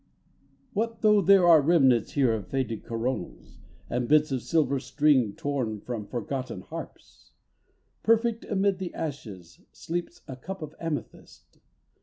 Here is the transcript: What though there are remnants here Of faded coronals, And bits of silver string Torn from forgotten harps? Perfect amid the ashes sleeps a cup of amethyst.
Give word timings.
What 0.73 1.03
though 1.03 1.21
there 1.21 1.47
are 1.47 1.61
remnants 1.61 2.13
here 2.13 2.33
Of 2.33 2.47
faded 2.47 2.83
coronals, 2.83 3.59
And 3.87 4.07
bits 4.07 4.31
of 4.31 4.41
silver 4.41 4.79
string 4.79 5.33
Torn 5.33 5.79
from 5.79 6.07
forgotten 6.07 6.61
harps? 6.61 7.33
Perfect 8.01 8.43
amid 8.49 8.79
the 8.79 8.91
ashes 8.95 9.61
sleeps 9.71 10.21
a 10.27 10.35
cup 10.37 10.63
of 10.63 10.73
amethyst. 10.79 11.59